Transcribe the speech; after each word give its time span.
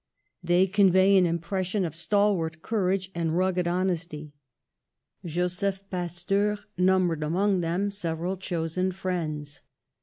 They 0.43 0.65
convey 0.65 1.15
an 1.15 1.27
impression 1.27 1.85
of 1.85 1.93
stalwart 1.95 2.63
courage 2.63 3.11
and 3.13 3.37
rugged 3.37 3.67
honesty. 3.67 4.33
Joseph 5.23 5.87
Pasteur 5.91 6.57
numbered 6.75 7.21
among 7.21 7.59
them 7.61 7.91
several 7.91 8.35
chosen 8.37 8.91
friends. 8.93 9.61